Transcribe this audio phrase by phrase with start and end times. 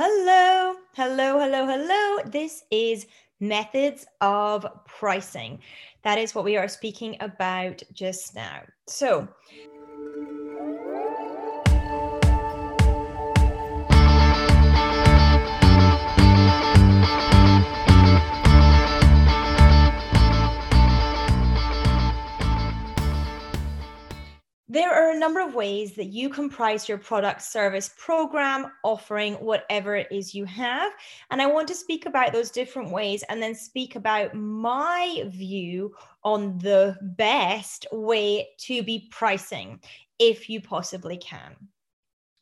[0.00, 2.18] Hello, hello, hello, hello.
[2.24, 3.08] This is
[3.40, 5.58] methods of pricing.
[6.04, 8.62] That is what we are speaking about just now.
[8.86, 9.26] So,
[24.70, 29.34] There are a number of ways that you can price your product, service, program, offering,
[29.34, 30.92] whatever it is you have.
[31.30, 35.94] And I want to speak about those different ways and then speak about my view
[36.22, 39.80] on the best way to be pricing
[40.18, 41.56] if you possibly can.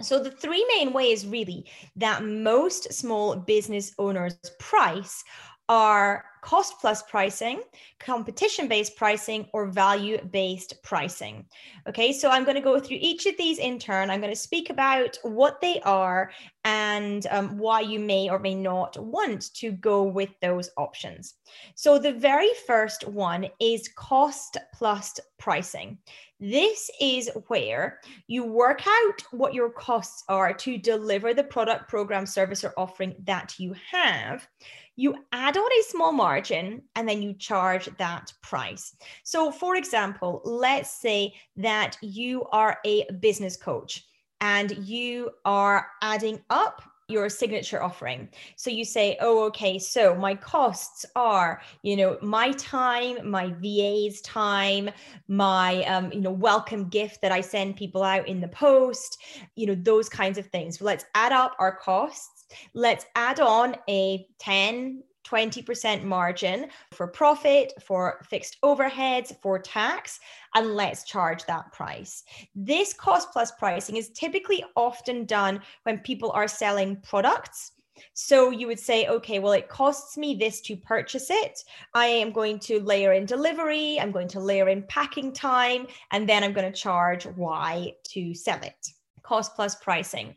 [0.00, 1.66] So, the three main ways really
[1.96, 5.22] that most small business owners price
[5.68, 7.62] are cost plus pricing,
[7.98, 11.46] competition based pricing, or value based pricing.
[11.88, 14.10] Okay, so I'm going to go through each of these in turn.
[14.10, 16.30] I'm going to speak about what they are
[16.64, 21.34] and um, why you may or may not want to go with those options.
[21.76, 25.96] So, the very first one is cost plus pricing.
[26.40, 32.26] This is where you work out what your costs are to deliver the product, program,
[32.26, 34.46] service, or offering that you have
[34.96, 38.94] you add on a small margin and then you charge that price.
[39.22, 44.04] So, for example, let's say that you are a business coach
[44.40, 48.28] and you are adding up your signature offering.
[48.56, 54.22] So you say, oh, okay, so my costs are, you know, my time, my VA's
[54.22, 54.88] time,
[55.28, 59.20] my, um, you know, welcome gift that I send people out in the post,
[59.54, 60.80] you know, those kinds of things.
[60.80, 62.33] Let's add up our costs
[62.74, 70.20] Let's add on a 10, 20% margin for profit, for fixed overheads, for tax,
[70.54, 72.22] and let's charge that price.
[72.54, 77.72] This cost plus pricing is typically often done when people are selling products.
[78.12, 81.62] So you would say, okay, well, it costs me this to purchase it.
[81.94, 86.28] I am going to layer in delivery, I'm going to layer in packing time, and
[86.28, 88.88] then I'm going to charge Y to sell it
[89.24, 90.36] cost plus pricing.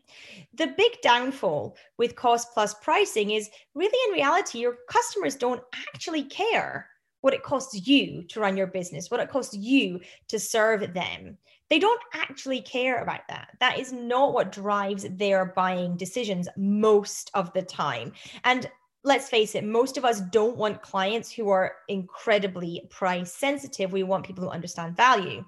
[0.54, 5.62] The big downfall with cost plus pricing is really in reality, your customers don't
[5.94, 6.88] actually care
[7.20, 11.36] what it costs you to run your business, what it costs you to serve them.
[11.68, 13.48] They don't actually care about that.
[13.60, 18.12] That is not what drives their buying decisions most of the time.
[18.44, 18.70] And
[19.04, 23.92] let's face it, most of us don't want clients who are incredibly price sensitive.
[23.92, 25.44] We want people who understand value.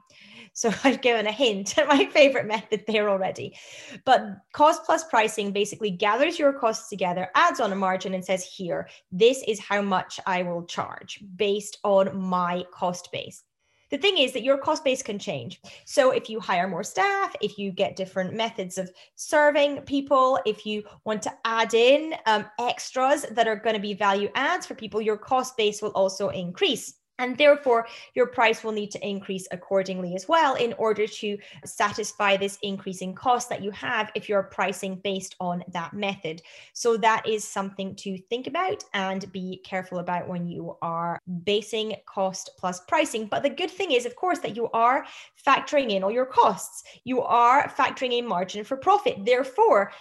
[0.52, 3.56] So I've given a hint at my favorite method there already.
[4.04, 8.44] But cost plus pricing basically gathers your costs together, adds on a margin, and says,
[8.44, 13.42] here, this is how much I will charge based on my cost base.
[13.90, 15.60] The thing is that your cost base can change.
[15.84, 20.64] So if you hire more staff, if you get different methods of serving people, if
[20.64, 24.76] you want to add in um, extras that are going to be value adds for
[24.76, 26.99] people, your cost base will also increase.
[27.20, 31.36] And therefore, your price will need to increase accordingly as well in order to
[31.66, 36.40] satisfy this increasing cost that you have if you're pricing based on that method.
[36.72, 41.96] So, that is something to think about and be careful about when you are basing
[42.06, 43.26] cost plus pricing.
[43.26, 45.04] But the good thing is, of course, that you are
[45.46, 49.26] factoring in all your costs, you are factoring in margin for profit.
[49.26, 49.92] Therefore,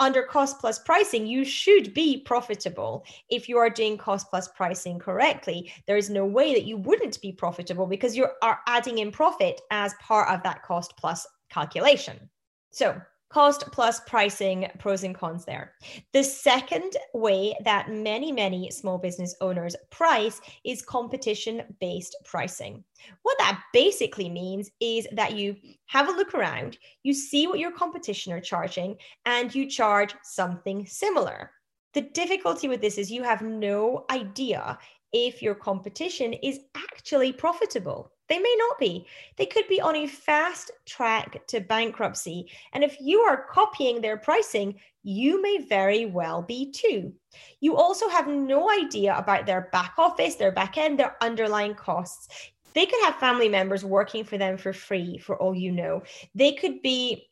[0.00, 3.04] under cost plus pricing, you should be profitable.
[3.28, 7.20] If you are doing cost plus pricing correctly, there is no way that you wouldn't
[7.20, 12.28] be profitable because you are adding in profit as part of that cost plus calculation.
[12.72, 15.72] So, cost plus pricing pros and cons there.
[16.12, 22.84] The second way that many, many small business owners price is competition based pricing.
[23.22, 27.72] What that basically means is that you have a look around, you see what your
[27.72, 31.52] competition are charging, and you charge something similar.
[31.94, 34.78] The difficulty with this is you have no idea
[35.12, 38.12] if your competition is actually profitable.
[38.30, 39.06] They may not be.
[39.36, 42.46] They could be on a fast track to bankruptcy.
[42.72, 47.12] And if you are copying their pricing, you may very well be too.
[47.58, 52.28] You also have no idea about their back office, their back end, their underlying costs.
[52.72, 56.04] They could have family members working for them for free, for all you know.
[56.32, 57.29] They could be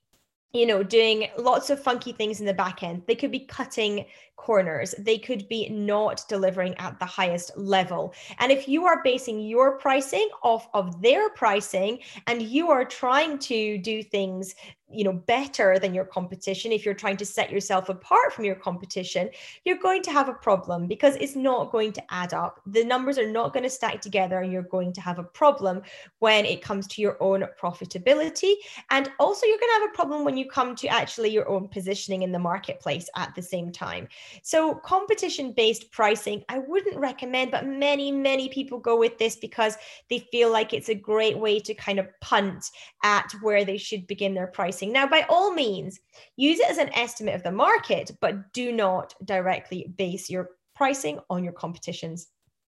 [0.53, 3.03] you know, doing lots of funky things in the back end.
[3.07, 4.07] They could be cutting
[4.37, 4.95] corners.
[4.99, 8.15] They could be not delivering at the highest level.
[8.39, 13.39] And if you are basing your pricing off of their pricing and you are trying
[13.41, 14.55] to do things
[14.91, 18.55] you know better than your competition if you're trying to set yourself apart from your
[18.55, 19.29] competition
[19.65, 22.61] you're going to have a problem because it's not going to add up.
[22.67, 25.83] The numbers are not going to stack together and you're going to have a problem
[26.21, 28.55] when it comes to your own profitability.
[28.91, 31.69] And also you're going to have a problem when you come to actually your own
[31.69, 34.09] positioning in the marketplace at the same time.
[34.43, 39.77] So competition based pricing i wouldn't recommend but many many people go with this because
[40.09, 42.71] they feel like it's a great way to kind of punt
[43.03, 44.93] at where they should begin their pricing pricing.
[44.93, 45.99] Now, by all means,
[46.37, 51.19] use it as an estimate of the market, but do not directly base your pricing
[51.29, 52.29] on your competitions.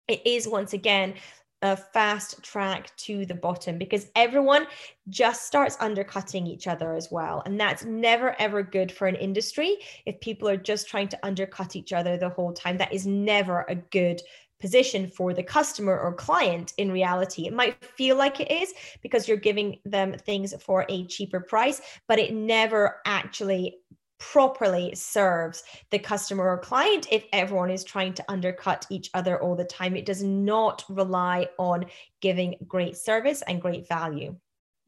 [0.08, 1.14] It is once again
[1.60, 4.66] a fast track to the bottom because everyone
[5.08, 7.42] just starts undercutting each other as well.
[7.44, 9.76] And that's never ever good for an industry.
[10.06, 13.66] If people are just trying to undercut each other the whole time, that is never
[13.68, 14.22] a good
[14.60, 17.46] position for the customer or client in reality.
[17.46, 18.72] It might feel like it is
[19.02, 23.78] because you're giving them things for a cheaper price, but it never actually
[24.18, 29.54] properly serves the customer or client if everyone is trying to undercut each other all
[29.54, 29.96] the time.
[29.96, 31.86] It does not rely on
[32.20, 34.36] giving great service and great value.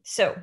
[0.03, 0.35] So,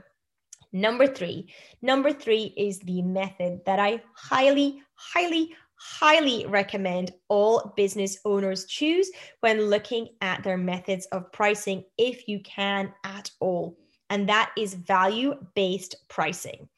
[0.72, 1.52] number three,
[1.82, 9.10] number three is the method that I highly, highly, highly recommend all business owners choose
[9.40, 13.76] when looking at their methods of pricing, if you can at all.
[14.10, 16.69] And that is value based pricing.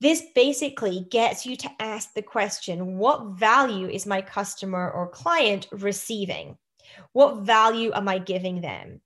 [0.00, 5.68] This basically gets you to ask the question what value is my customer or client
[5.72, 6.58] receiving?
[7.12, 9.00] What value am I giving them?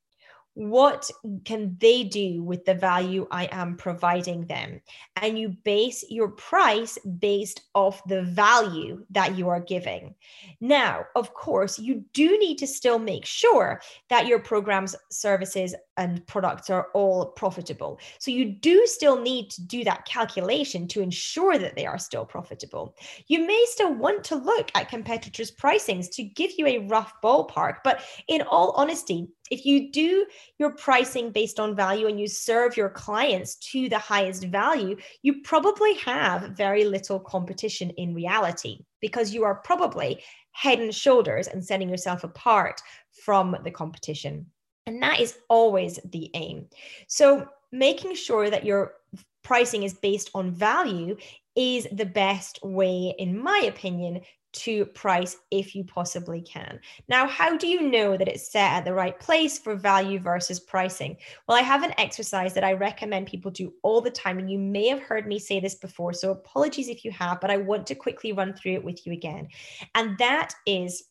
[0.59, 1.09] What
[1.45, 4.81] can they do with the value I am providing them?
[5.15, 10.17] And you base your price based off the value that you are giving.
[10.61, 16.27] Now, of course, you do need to still make sure that your programs, services, and
[16.27, 17.99] products are all profitable.
[18.19, 22.25] So you do still need to do that calculation to ensure that they are still
[22.25, 22.95] profitable.
[23.27, 27.79] You may still want to look at competitors' pricings to give you a rough ballpark,
[27.85, 30.27] but in all honesty, if you do
[30.59, 35.43] your pricing based on value and you serve your clients to the highest value, you
[35.43, 40.23] probably have very little competition in reality because you are probably
[40.53, 42.81] head and shoulders and setting yourself apart
[43.25, 44.47] from the competition.
[44.89, 46.67] And that is always the aim.
[47.09, 48.95] So, making sure that your
[49.43, 51.15] pricing is based on value
[51.55, 56.81] is the best way, in my opinion, to price if you possibly can.
[57.07, 60.59] Now, how do you know that it's set at the right place for value versus
[60.59, 61.19] pricing?
[61.47, 64.59] Well, I have an exercise that I recommend people do all the time, and you
[64.59, 67.87] may have heard me say this before, so apologies if you have, but I want
[67.89, 69.49] to quickly run through it with you again.
[69.95, 71.05] And that is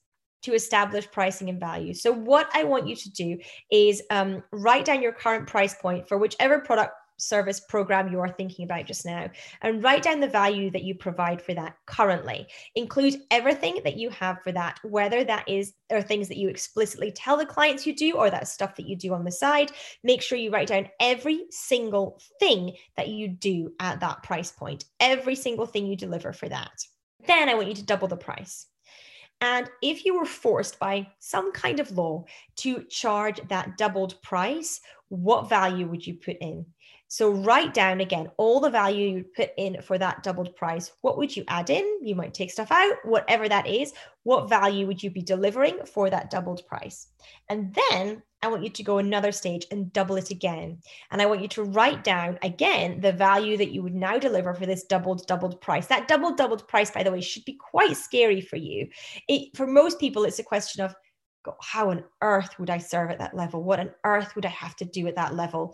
[0.44, 1.94] to establish pricing and value.
[1.94, 3.38] So, what I want you to do
[3.72, 8.30] is um, write down your current price point for whichever product service program you are
[8.30, 9.30] thinking about just now
[9.62, 12.48] and write down the value that you provide for that currently.
[12.76, 17.12] Include everything that you have for that whether that is or things that you explicitly
[17.12, 19.72] tell the clients you do or that stuff that you do on the side.
[20.04, 24.86] Make sure you write down every single thing that you do at that price point.
[25.00, 26.72] Every single thing you deliver for that.
[27.26, 28.68] Then i want you to double the price
[29.42, 32.26] and if you were forced by some kind of law
[32.58, 36.66] to charge that doubled price, what value would you put in?
[37.10, 40.92] So write down again all the value you put in for that doubled price.
[41.02, 42.00] What would you add in?
[42.02, 43.94] You might take stuff out, whatever that is.
[44.24, 47.08] What value would you be delivering for that doubled price?
[47.48, 50.80] And then I want you to go another stage and double it again.
[51.12, 54.54] And I want you to write down again the value that you would now deliver
[54.54, 55.88] for this doubled, doubled price.
[55.88, 58.88] That doubled, doubled price, by the way, should be quite scary for you.
[59.28, 60.94] It, for most people, it's a question of,
[61.62, 63.64] how on earth would I serve at that level?
[63.64, 65.74] What on earth would I have to do at that level?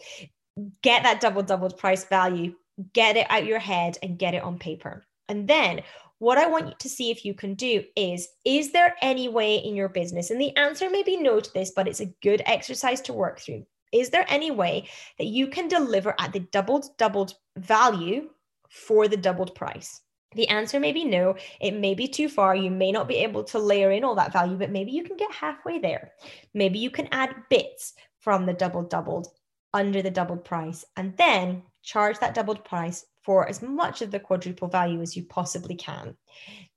[0.81, 2.53] get that double doubled price value,
[2.93, 5.05] get it out your head and get it on paper.
[5.29, 5.81] And then
[6.23, 9.57] what I want you to see if you can do is Is there any way
[9.57, 10.31] in your business?
[10.31, 13.39] And the answer may be no to this, but it's a good exercise to work
[13.41, 13.65] through.
[13.91, 14.87] Is there any way
[15.17, 18.29] that you can deliver at the doubled, doubled value
[18.69, 19.99] for the doubled price?
[20.33, 21.35] The answer may be no.
[21.59, 22.55] It may be too far.
[22.55, 25.17] You may not be able to layer in all that value, but maybe you can
[25.17, 26.13] get halfway there.
[26.53, 29.27] Maybe you can add bits from the double doubled
[29.73, 34.19] under the doubled price and then charge that doubled price for as much of the
[34.19, 36.15] quadruple value as you possibly can.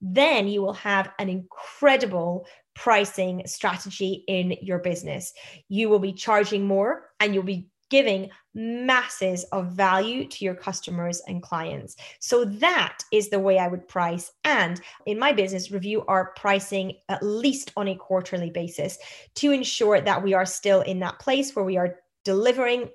[0.00, 5.33] Then you will have an incredible pricing strategy in your business.
[5.69, 11.23] You will be charging more and you'll be giving masses of value to your customers
[11.29, 11.97] and clients.
[12.21, 14.33] So that is the way I would price.
[14.45, 18.99] And in my business, review our pricing at least on a quarterly basis
[19.37, 22.88] to ensure that we are still in that place where we are delivering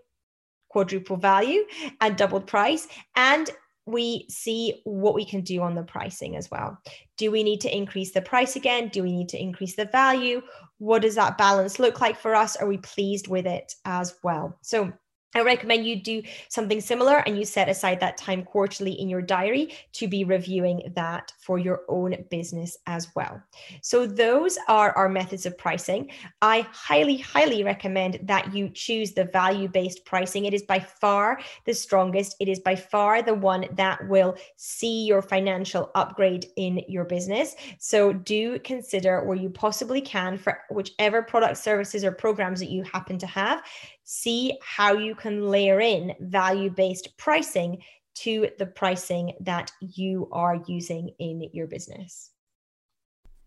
[0.71, 1.63] quadruple value
[1.99, 3.49] and doubled price and
[3.85, 6.77] we see what we can do on the pricing as well.
[7.17, 8.87] Do we need to increase the price again?
[8.89, 10.41] Do we need to increase the value?
[10.77, 12.55] What does that balance look like for us?
[12.55, 14.57] Are we pleased with it as well?
[14.61, 14.93] So
[15.33, 19.21] I recommend you do something similar and you set aside that time quarterly in your
[19.21, 23.41] diary to be reviewing that for your own business as well.
[23.81, 26.11] So, those are our methods of pricing.
[26.41, 30.45] I highly, highly recommend that you choose the value based pricing.
[30.45, 35.05] It is by far the strongest, it is by far the one that will see
[35.05, 37.55] your financial upgrade in your business.
[37.79, 42.83] So, do consider where you possibly can for whichever product, services, or programs that you
[42.83, 43.63] happen to have
[44.11, 47.81] see how you can layer in value based pricing
[48.13, 52.31] to the pricing that you are using in your business.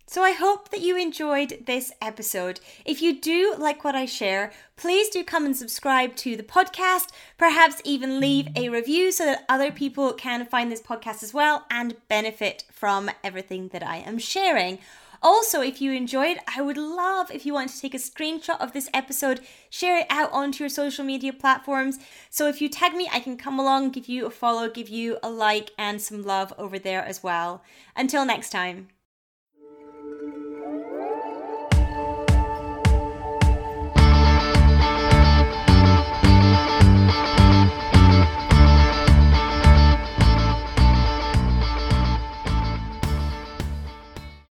[0.07, 2.61] So, I hope that you enjoyed this episode.
[2.87, 7.09] If you do like what I share, please do come and subscribe to the podcast.
[7.37, 11.67] Perhaps even leave a review so that other people can find this podcast as well
[11.71, 14.79] and benefit from everything that I am sharing.
[15.25, 18.75] Also, if you enjoyed, I would love if you want to take a screenshot of
[18.75, 19.41] this episode,
[19.71, 21.99] share it out onto your social media platforms.
[22.29, 25.17] So if you tag me, I can come along, give you a follow, give you
[25.23, 27.63] a like, and some love over there as well.
[27.97, 28.89] Until next time.